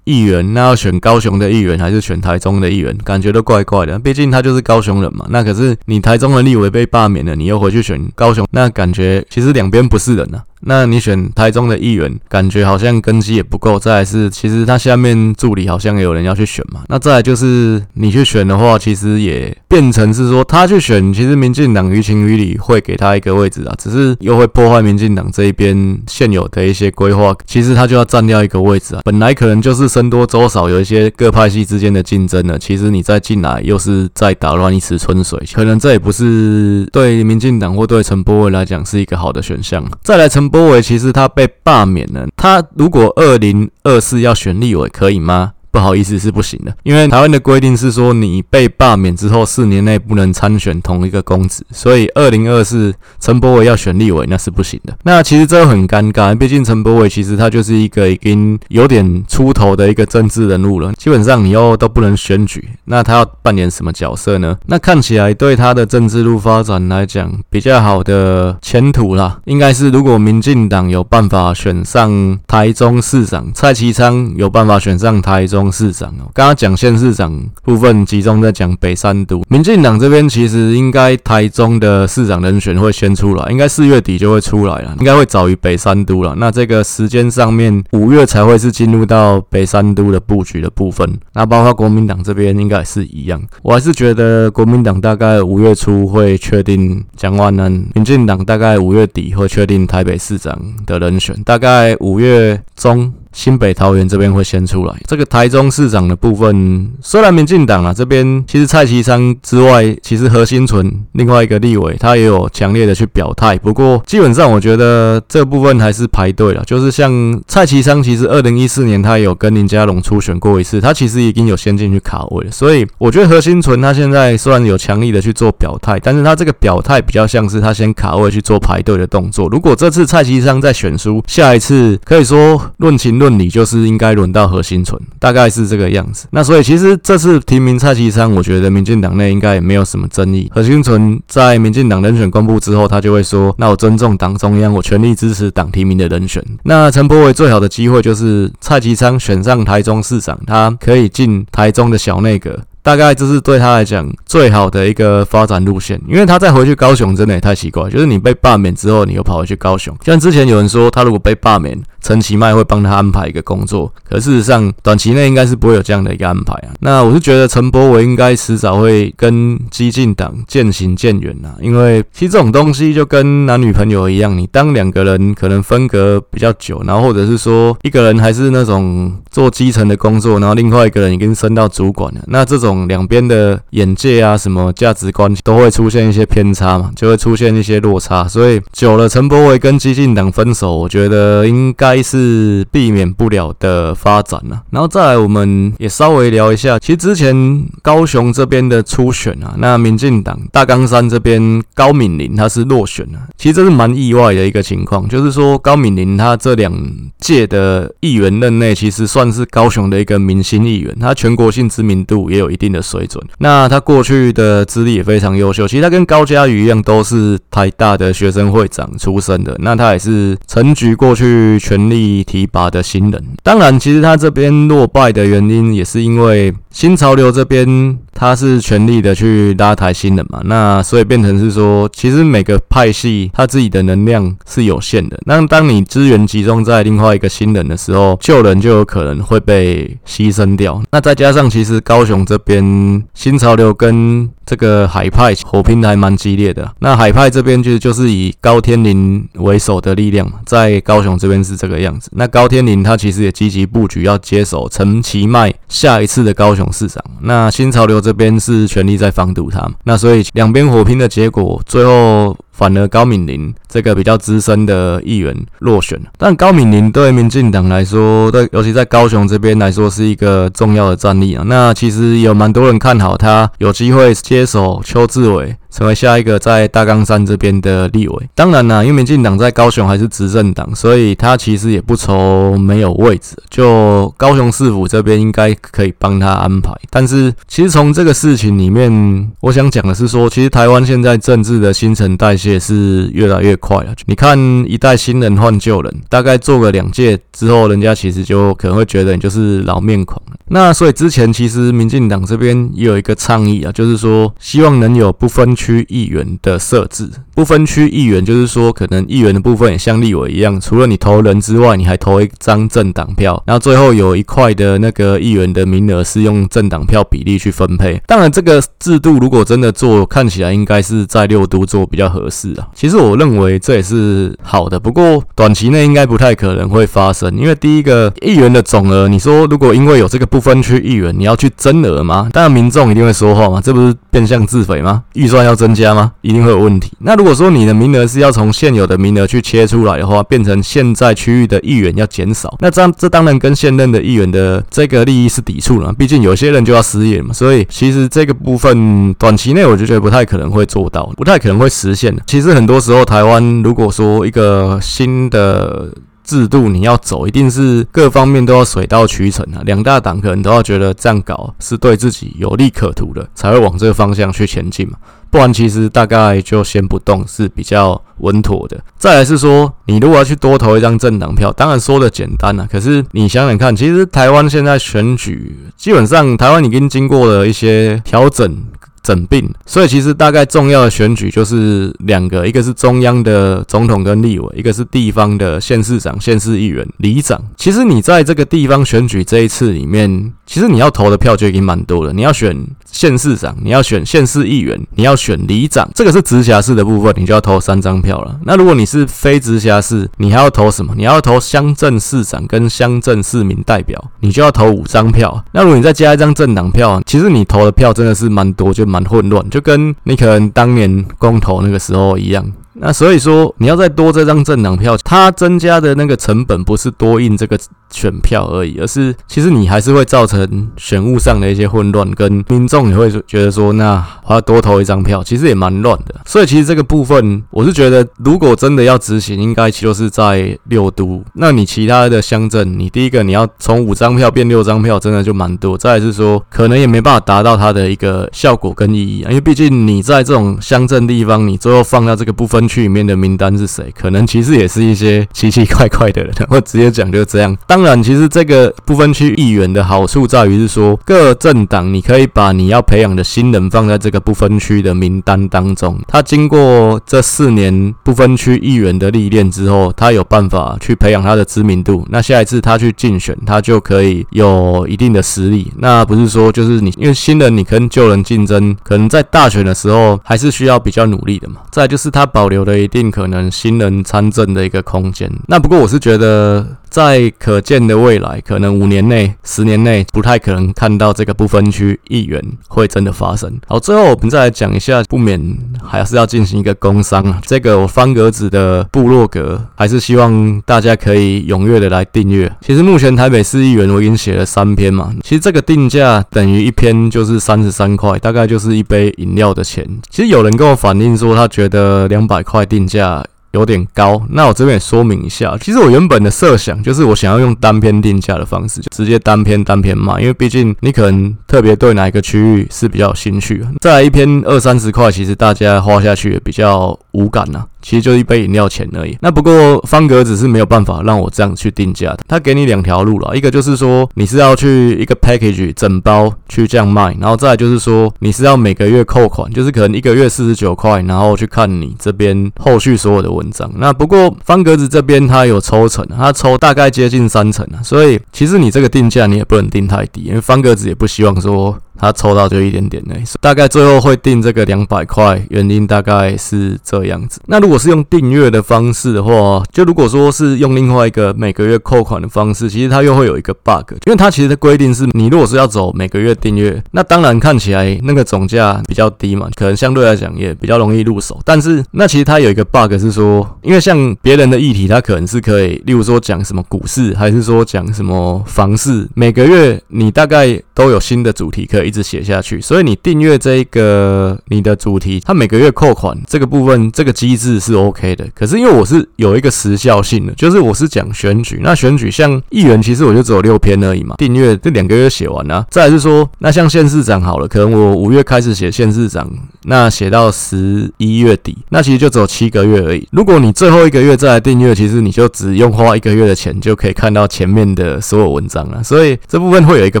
[0.04, 3.98] 议员，那要选高雄的议员还是选台中的议员，感觉都怪怪的。
[3.98, 5.26] 毕竟他就是高雄人嘛。
[5.28, 10.42] 那可是你台中的立委被罢免了，你又回去选高雄，那感觉其实两边不是人啊。
[10.64, 13.78] 那你选台中的议员，感觉好像根基也不够。
[13.78, 16.82] 再来是，其实他下面助理好像也有人要去选嘛。
[16.88, 27.34] 那再来就是你去选的话，其实也变成是说他去选，其实民进党于情于理会给他一个位置啊，只是又会破坏民进党这一边现有的一些规划。
[27.46, 32.58] 其实他就要占掉一个位置啊，本来可能就是僧多粥少，有一些各派系之间的竞争呢。
[32.58, 39.84] 其实你再进来，又是再打乱一池春水，可能这也不是对民进党或对陈柏惟来讲是一个好的选项。
[40.02, 45.54] 再来，陈波维其实他被罢免了，他如果二零二四要选立委，可以吗？
[45.72, 54.94] 不好意思，是不行的，因为台湾的规定是说，你被罢免之后四年内不能参选同一个公职，所以二零二四陈柏伟要选立委那是不行的。
[55.04, 64.58] 那其实这很尴尬，毕竟陈柏伟其实他就是一个已经有点出头的一个政治人物了，基本上你又都不能选举，那他要扮演什么角色呢？
[64.66, 75.61] 那看起来对他的政治路发展来讲比较好的前途啦，应该是如果民进党有办法选上台中市长，蔡其昌有办法选上台中。
[75.70, 86.34] 市长哦，刚刚讲县市长部分集中在讲北三都，民进党这边其实应该台中的市长人选会先出来，应该四月底就会出来了，应该会早于北三都了。
[86.36, 91.08] 那这个时间上面，五月才会是进入到北三都的布局的部分。
[91.34, 103.12] 那包括国民党这边应该是一样，我还是觉得国民党大概五月初会确定蒋万安，民进党大概五月底会确定台北市长的人选，大概五月中。
[103.32, 129.48] 新北桃园这边会先出来，这个台中市长的部分，虽然民进党啊这边其实蔡其昌之外，其实何新存另外一个立委他也有强烈的去表态，不过基本上我觉得这部分还是排队了，就是像蔡其昌，其实二零一四年他有跟林佳龙初选过一次，他其实已经有先进去卡位了，所以我觉得何新存他现在虽然有强力的去做表态，但是他这个表态比较像是他先卡位去做排队的动作。
[129.48, 133.21] 如果这次蔡其昌再选输，下一次可以说论情。
[133.22, 136.26] 论理就是应该轮到何心存，大概是这个样子。
[136.32, 140.50] 那所以其实这次提名蔡其昌，我觉得民进党内应该也没有什么争议。
[140.52, 152.58] 何心存在民进党人选公布之后，他就会说：“那我尊重党中央，我全力支持党提名的人选。”那陈柏伟最好的机会就是蔡其昌选上台中市长，他可以进台中的小内阁。
[152.82, 159.96] 大概这是对他来讲最好的一个发展路线，因为他再回去高雄真的也太奇怪，就是你被罢免之后，你又跑回去高雄。
[160.04, 166.74] 像之前有人说，他如果被罢免，陈其迈会帮他安排一个工作，可事实上短期内应该是不会有这样的一个安排啊。
[166.80, 182.71] 那我是觉得陈伯伟应该迟早会跟激进党渐行渐远啊，因为其实这种东西就跟男女朋友一样，你当两个人可能分隔比较久，然后或者是说一个人还是那种做基层的工作，然后另外一个人已经升到主管了，那这种。
[182.88, 194.62] 两边的眼界啊，什么价值观都会出现一些偏差嘛，就会出现一些落差，所以久了，陈柏惟跟激进党分手，我觉得应该是避免不了的发展了。
[194.70, 206.72] 然后再来，我们也稍微聊一下，其实之前高雄这边的初选啊，那民进党大冈山这边高敏玲他是落选了，其实这是蛮意外的一个情况，就是说高敏玲他这两
[207.18, 215.66] 届的议员任内，其实算是高雄的一个明星议员，他全国性知名度也有一定的水准，那他过去的资历也非常优秀。
[215.66, 219.56] 其实他跟高嘉瑜一样，都是台大的学生会长出身的。
[219.58, 223.20] 那他也是陈菊过去全力提拔的新人。
[223.42, 230.40] 当然，其实他这边落败的原因，也是因为新潮流这边他是全力的去拉抬新人嘛。
[230.44, 235.18] 那所以变成是说，其实每个派系他自己的能量是有限的。
[235.26, 240.80] 那当你资源集中在另外一个新人的时候，旧人就有可能会被牺牲掉。
[240.92, 242.51] 那再加上，其实高雄这边。
[242.52, 246.70] 边新潮流跟这个海派火拼的还蛮激烈的。
[246.80, 252.10] 那海派这边就就是以高天林为首的力量，在高雄这边是这个样子。
[252.12, 257.02] 那高天林他其实也积极布局要接手陈其迈下一次的高雄市长。
[257.22, 259.66] 那新潮流这边是全力在防堵他。
[259.84, 262.36] 那所以两边火拼的结果，最后。
[262.62, 271.42] 反而高敏玲这个比较资深的议员落选，但高敏玲对民进党来说，对尤其在高雄这边来说是一个重要的战力啊。
[271.44, 275.56] 那其实有蛮多人看好他有机会接手邱志伟。
[275.72, 278.28] 成为下一个在大冈山这边的立委。
[278.34, 283.34] 当然啦，因为民进党在高雄还是执政党，所以他其实也不愁没有位置。
[283.48, 286.70] 就高雄市府这边应该可以帮他安排。
[286.90, 293.94] 但是，其实从这个事情里面，我想讲的是说，其实台湾现在政治的新陈代谢是越来越快了。
[294.06, 300.20] 你看一代新人换旧人，大概做个两届之后，人家其实就可能会觉得你就是老面孔。
[300.48, 307.08] 那所以之前其实民进党这边也有一个倡议啊，就是说希望能有不分区议员的设置。
[307.34, 318.00] 不分区议员就是说，可能议员的部分也像立委一样，除了你投人之外，你还投一张政党票，然后最后有一块的那个议员的名额是用政党票比例去分配。
[318.06, 322.68] 当然，这个制度如果真的做，看起来应该是在六都做比较合适啊。
[322.74, 332.28] 其实我认为这也是好的，不过短期内应该不太可能会发生，因为第一个议员的总额，你说如果因为有这个不分区议员，你要去增额吗？
[332.32, 335.02] 当然民众一定会说话嘛，这不是变相自肥吗？
[335.14, 336.12] 预算要要增加吗？
[336.22, 336.90] 一定会有问题。
[337.00, 345.92] 那如果说你的名额是要从现有的名额去切出来的话，变成现在区域的议员要减少，那这样这当然跟现任的议员的这个利益是抵触了。
[345.92, 352.16] 毕竟有些人就要失业嘛，所以其实这个部分短期内我就觉得不太可能会做到，不太可能会实现。
[352.26, 355.92] 其实很多时候台湾如果说一个新的
[356.24, 359.60] 制度你要走，一定是各方面都要水到渠成啊。
[359.66, 364.96] 两大党可能都要觉得这样搞是对自己有利可图的，才会往这个方向去前进嘛。
[365.32, 368.78] 不然其实大概就先不动是比较稳妥的。
[368.98, 378.64] 再来是说，你如果要去多投一张政党票，当然说的简单了，可是你想想看，其实台湾现在选举基本上台湾已经经过了一些调整。
[379.02, 387.42] 整并，所以其实大概重要的选举就是两个，一个是中央的总统跟立委，一个是地方的县市长、县市议员、里长。
[387.56, 392.12] 其实你在这个地方选举这一次里面，其实你要投的票就已经蛮多了。
[392.12, 392.56] 你要选
[392.92, 398.38] 县市长，你要选县市议员，你要选里长，这个是直辖市的部分，你就要投三张票了。
[398.44, 400.94] 那如果你是非直辖市，你还要投什么？
[400.96, 405.44] 你要投乡镇市长跟乡镇市民代表，你就要投五张票。
[405.50, 408.86] 那如果你再加一张政党票，其实你投的票真的是蛮多，就。
[408.92, 412.44] 蛮混乱，就跟你可能当年公投那个时候一样。
[412.74, 417.58] 那所以说，你要再多这张政党票，它增加的那个成本不是多印这个
[417.90, 426.14] 选票而已，而是其实你还是会造成选务上的一些混乱，跟民众也会觉得说，那我要多投一张票，其实也蛮乱的。
[426.24, 431.22] 所以其实这个部分，我是觉得，如果真的要执行，应该就是在六都。
[431.34, 435.76] 那你其他的乡镇，你第一个你要从五张票变六张票，真的就蛮多。
[435.76, 442.61] 再来是说，可能也没办法达到它的一个效果跟意义，因为毕竟你在这种乡镇地方，你最后放到这个部分。
[442.62, 443.92] 分区里面的名单是谁？
[443.98, 447.56] 可能其实也是一些奇奇怪怪的人，我直接讲就是这样。
[447.66, 455.98] 当然，其实这个不分区议员的好处在于是说，各政党你可以把你要培养的新人放在这个不分区的名单当中。
[456.06, 462.06] 他经过这四年不分区议员的历练之后，他有办法去培养他的知名度。
[462.10, 465.72] 那下一次他去竞选，他就可以有一定的实力。
[465.78, 471.56] 那不是说就是你因为新人你跟旧人竞争，可能在大选的时候还是需要比较努力的嘛。
[471.72, 475.30] 再就是他保留了一定可能新人参政的一个空间。
[475.48, 482.38] 那不过我是觉得，在可见的未来，可能五年内、十年内，不太可能看到这个不分区议员
[482.68, 483.50] 会真的发生。
[483.66, 485.40] 好，最后我们再来讲一下，不免
[485.82, 487.40] 还是要进行一个工商啊。
[487.46, 492.54] 这个我方格子的部落格，还是希望大家可以踊跃的来订阅。
[492.60, 499.88] 其实目前台北市议员我已经写了三篇嘛，其实这个定价等于一篇就是三十三块，大概就是一杯饮料的钱。
[500.10, 503.24] 其实有人跟我反映说，他觉得两百块定价。
[503.52, 513.64] 有点高，那我这边也说明一下，其实我原本的设想就是我想要用单篇定价的方式，就直接单篇单篇卖，因为毕竟你可能特别对哪一个区域是比较有兴趣。
[513.80, 519.16] 再来一篇二三十块，其实大家花下去也比较无感呐、其实就一杯饮料钱而已。
[519.20, 522.20] 那不过方格子是没有办法让我这样去定价的。
[522.28, 533.70] 他给你两条路了，一个就是说你是要去一个 package 整包去这样卖，然后再来就是说你是要每个月扣款，就是可能一个月四十九块，然后去看你这边后续所有的文章。
[533.76, 541.76] 那不过方格子这边他有抽成，他抽大概接近三成啊，所以其实你这个定价你也不能定太低，因为方格子也不希望说。
[542.02, 547.40] 他抽到就一点点嘞，大概最后会定这个两百块，原因大概是这样子。
[547.46, 561.40] 那如果是用订阅的方式的话，就如果说是用另外一个每个月扣款的方式，其实它又会有一个 bug，因为它其实的规定是你如果是要走每个月订阅，那当然看起来那个总价比较低嘛，可能相对来讲也比较容易入手。
[561.44, 571.91] 但是那其实它有一个 bug 是说，因为像别人的议题，它可能是可以，例如说讲什么股市，还是说讲什么房市，每个月你大概都有新的主题可以。
[571.92, 572.60] 直写下去。
[572.60, 578.26] 所以你订阅这一个你的主题，它每个月扣款这个部分，这个机制是 OK 的。
[578.34, 585.64] 可是因为我是有一个时效性的，就是我是讲选举，那选举像议员，其实我就只有六篇而已嘛，订阅这两个月写完啊。
[585.70, 589.30] 再来是说，那像县市长好了，可能我五月开始写县市长，
[589.64, 593.06] 那写到十一月底，那其实就只有七个月而已。
[593.12, 598.82] 如果你最后一个月再来订阅，其实你就只用花一个月的钱就可以看到前面的所有文章了。
[598.82, 600.00] 所以这部分会有一个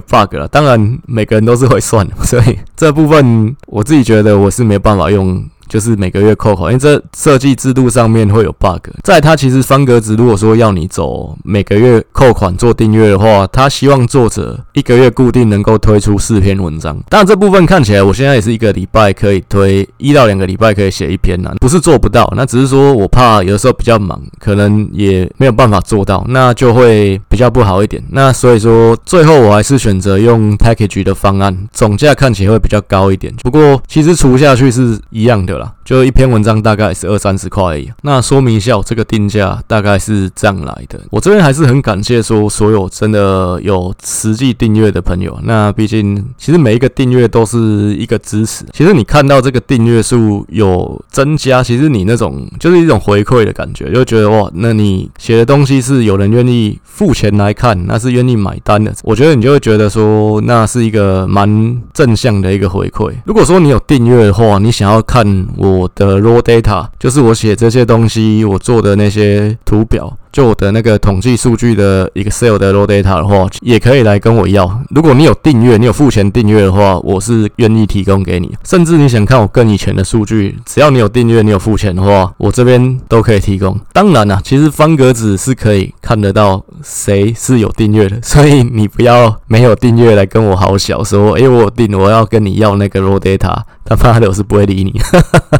[0.00, 0.48] bug 了。
[0.48, 5.42] 当然每个人都是会算，所以这部分我自己觉得我是没办法用。
[5.72, 8.90] 就是每个月扣款，因为这设计制度上面会有 bug。
[9.02, 17.02] 在它其实方格子，如果说要你走每个月扣款做订阅的话，他希望作者一个月固定能够推出四篇文章。
[17.08, 28.04] 当然这部分看起来，我现在也是一个礼拜可以推一到两个礼拜可以写一篇呐，不是做不到，那只是说我怕有的时候比较忙，可能也没有办法做到，那就会比较不好一点。
[28.10, 33.32] 那所以说最后我还是选择用 package 的方案，总价看起来会比较高一点。
[33.42, 35.72] 不过其实除下去是一样的啦。
[35.84, 37.62] 就一篇文章大概是二三十块。
[38.02, 41.00] 那说明一下，我这个定价大概是这样来的。
[41.10, 45.38] 我这边还是很感谢说所有真的有实际订阅的朋友。
[45.44, 47.58] 那毕竟其实每一个订阅都是
[47.96, 48.64] 一个支持。
[48.72, 58.92] 其实你看到这个订阅数有增加，其实你那种就是一种回馈的感觉，就觉得哇，那你写的东西是有人愿意付钱来看，那是愿意买单的。
[59.04, 63.12] 我觉得你就会觉得说，那是一个蛮正向的一个回馈。
[63.24, 65.22] 如果说你有订阅的话，你想要看。
[65.56, 70.16] 我的 raw data 就是我写这些东西，我做的那些图表。
[70.32, 74.80] 就我的那个统计数据的 Excel 的 raw data 的话，也可以来跟我要。
[74.88, 78.56] 如果你有订阅，你有付钱订阅的话，我是愿意提供给你。
[78.64, 83.78] 甚至你想看我更以前的数据，只要你有订阅，你有付钱的话，我这边都可以提供。
[83.92, 94.98] 当然啦，其实方格子是可以看得到谁是有订阅的， 所以你不要没有订阅来跟我好小说，诶，我有订，我要跟你要那个 raw data，他妈的我是不会理你。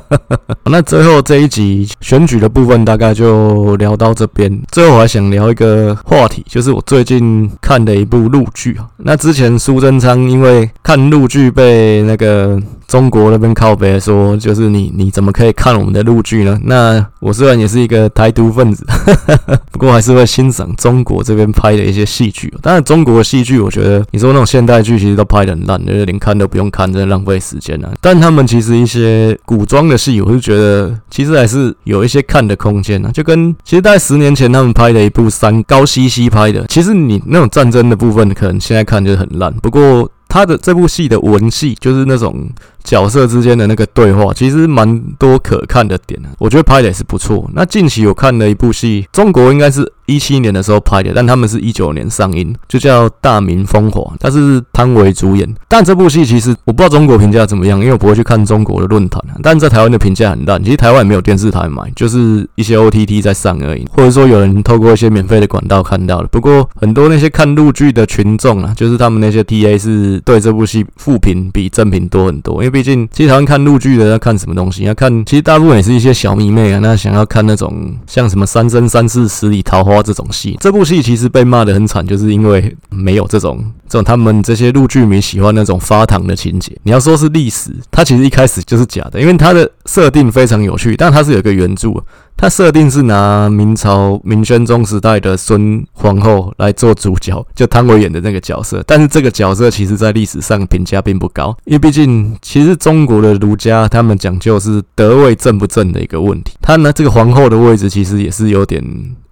[0.65, 4.62] 那最后这一集选举的部分大概就聊到这边。
[4.71, 8.87] 最后我还想聊一个话题，就是我最近看的一部陆剧啊。
[8.99, 12.61] 那之前苏贞昌因为看陆剧被那个
[12.93, 16.61] 中国那边靠北说，就是你你怎么可以看我们的陆剧呢？
[16.65, 18.85] 那我虽然也是一个台独分子，
[19.73, 22.53] 不过还是会欣赏中国这边拍的一些戏剧。
[22.61, 27.89] 当然，中国的戏剧我觉得你说那种现代剧其实都拍得很烂，就是连看都不用看，真的浪费时间啊。
[28.03, 33.11] 但他们其实一些古装的戏，我是觉得其实还是有一些看的空间啊。
[33.11, 34.53] 就跟其实大概十年前。
[34.53, 39.51] 他们拍的一部三高希希拍的，其实你那种战争的部分，可能现在看就很烂。
[39.63, 42.51] 不过他的这部戏的文戏，就是那种。
[42.85, 47.49] 角色之间的那个对话，其实蛮多可看的点的，我觉得拍的也是不错。
[47.55, 55.49] 那近期我看了一部戏，中国应该是一七年的时候拍的，但他们是一九年上映，就叫《大明风华》，他是汤唯主演。
[55.69, 59.23] 但这部戏其实我不知道中国评价怎么样，因为我不会去看中国的论坛。
[59.43, 66.29] 但在台湾的评价很烂，其实台湾也没有电视台买，就是一些 OTT 在上而已，或者说有人透过一些免费的管道看到了。
[66.29, 72.72] 不过很多那些看陆剧的群众啊，就是他们那些 TA 是对这部戏负评比正评多很多，因为。
[72.73, 74.85] 毕竟，其实台湾看陆剧的要看什么东西？
[74.85, 76.81] 要看，其实大部分也是一些小迷妹啊。
[76.83, 86.77] 那想要看那种像什么《三生三世十里桃花》这种戏，这部戏其实被骂得很惨，就是因为没有这种这种他们这些陆剧迷喜欢那种发糖的情节。
[86.83, 91.93] 你要说是历史，它其实一开始就是假的，因为它的设定非常有趣，但它是有一个原著。
[92.37, 98.83] 他设定是拿明朝明宣宗时代的孙皇后来做主角，就汤唯演的那个角色。
[98.87, 106.55] 但是这个角色其实在历史上评价并不高，因为毕竟其实中国的儒家他们讲究是德位正不正的一个问题。
[106.61, 108.83] 他呢这个皇后的位置其实也是有点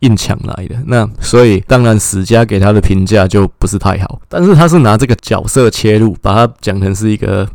[0.00, 4.20] 硬抢来的，那所以当然史家给他的评价就不是太好。
[4.28, 7.48] 但是他是拿这个角色切入，把他讲成是一个。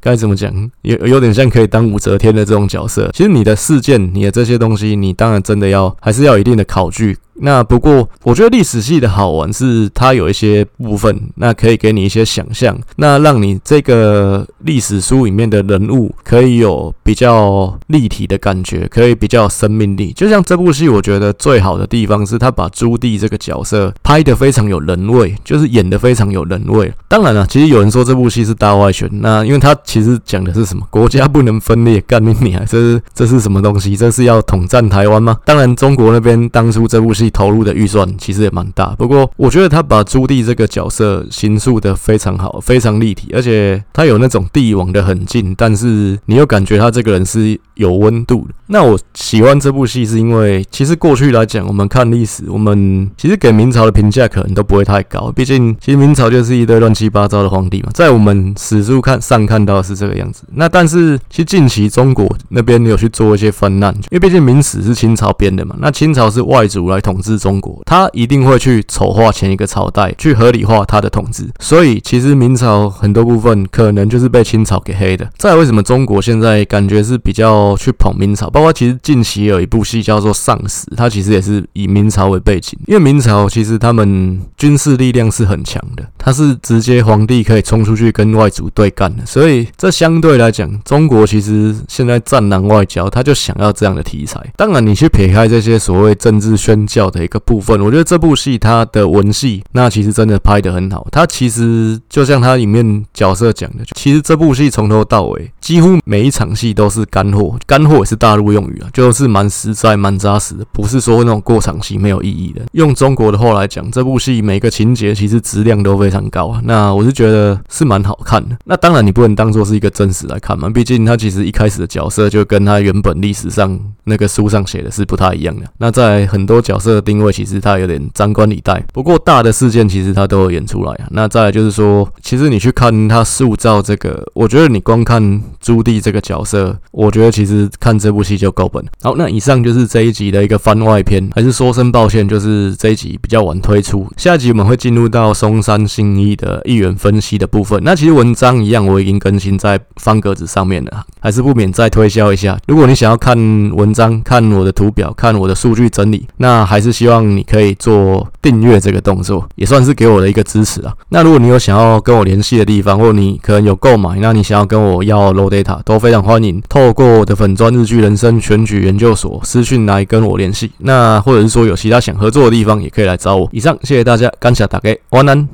[0.00, 0.70] 该怎么讲？
[0.82, 3.10] 有有点像可以当武则天的这种角色。
[3.12, 7.18] 其实你的事件，你的这些东西，你当然真的要还是要有一定的考据。
[7.42, 20.12] 那不过，我觉得历史系的好玩是它有一些部分，那可以给你一些想象，那让你这个历史书里面的人物可以有比较立体的感觉，可以比较生命力。
[20.12, 26.92] 就像这部戏，我觉得最好的地方是他把朱棣这个角色拍得非常有人味，就是演得非常有人味。
[27.08, 30.86] 当然了，其实有人说这部戏是大外宣，那因为他其实讲的是什么？
[30.90, 32.62] 国家不能分裂，干你娘！
[32.66, 33.96] 这是这是什么东西？
[33.96, 35.38] 这是要统战台湾吗？
[35.46, 37.29] 当然，中国那边当初这部戏。
[37.30, 38.94] 投入的预算其实也蛮大。
[38.98, 48.54] 不过我觉得他把朱棣这个角色形塑的非常好，非常立体，而且他有那种帝王的狠劲，但是你又感觉他这个人是有温度的。
[48.66, 60.44] 那我喜欢这部戏是因为，其实过去来讲，我们看历史，我们其实给明朝的评价可能都不会太高，毕竟其实明朝就是一堆乱七八糟的皇帝嘛，在我们史书看上看到是这个样子。
[60.54, 75.28] 那但是其实近期中国那边有去做一些翻案，因为毕竟明史是清朝编的嘛，那清朝是外族来统治中国，他一定会去丑化前一个朝代，去合理化他的统治，所以其实明朝很多部分可能就是被清朝给黑的。
[75.36, 78.48] 再为什么中国现在感觉是比较去捧明朝？
[78.50, 94.40] 包括其实近期有一部戏叫做《丧尸》，它其实也是以明朝为背景，因为明朝其实他们军事力量是很强的，他是直接皇帝可以冲出去跟外族对干的，所以这相对来讲，中国其实现在战狼外交，他就想要这样的题材。
[94.56, 101.06] 当然，你去撇开这些所谓政治宣教的一个部分，我觉得这部戏它的文戏，那其实真的拍得很好。
[101.10, 112.62] 它其实就像它里面角色讲的，其实这部戏从头到尾，几乎每一场戏都是干货，干货也是大陆用语啊，就是蛮实在、蛮扎实的，不是说那种过场戏没有意义的。
[112.72, 116.60] 用中国的话来讲，这部戏每个情节其实质量都非常高啊。
[116.64, 118.56] 那我是觉得是蛮好看的。
[118.64, 125.66] 那当然你不能当做是一个真实来看嘛，毕竟它其实一开始的角色就跟它原本历史上那个书上写的是不太一样的。
[125.78, 128.82] 那在很多角色的定位，其实他有点张冠李戴。
[128.92, 131.06] 不过大的事件其实他都有演出来啊。
[131.10, 138.84] 那再来就是说，其实你去看他塑造这个，我觉得你光看朱棣这个角色，我觉得其实看这部戏就够本。
[139.02, 144.06] 好，那以上就是这一集的一个番外篇，还是说声抱歉，就是这一集比较晚推出。
[144.16, 147.80] 下一集我们会进入到松山信一的议员分析的部分。
[147.84, 152.58] 那其实文章一样，我已经更新在方格子上面了，还是不免再推销一下。
[152.66, 153.36] 如果你想要看
[153.74, 160.92] 文章、看我的图表、看我的数据整理，那还是希望你可以做订阅这个动作，也算是给我的一个支持啊。
[161.10, 166.62] 那如果你有想要跟我联系的地方，或你可能有购买，那你想要跟我要 low data，都非常欢迎。
[166.68, 170.70] 透过我的粉专日剧人生选举研究所私讯来跟我联系。
[170.78, 173.48] 那或者是说有其他想合作的地方，也可以来找我。
[173.52, 175.48] 以上，谢谢大家，感谢大家，晚安。